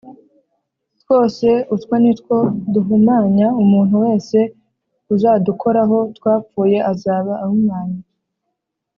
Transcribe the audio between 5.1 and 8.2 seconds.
uzadukoraho twapfuye azaba ahumanye